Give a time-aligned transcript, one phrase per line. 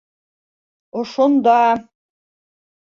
[0.97, 1.59] Ошонда!